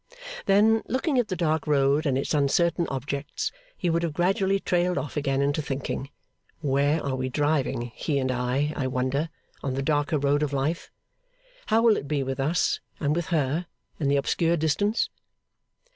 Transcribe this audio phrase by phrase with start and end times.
[0.47, 4.97] Then, looking at the dark road and its uncertain objects, he would have gradually trailed
[4.97, 6.09] off again into thinking,
[6.59, 9.29] 'Where are we driving, he and I, I wonder,
[9.61, 10.89] on the darker road of life?
[11.67, 13.67] How will it be with us, and with her,
[13.99, 15.11] in the obscure distance?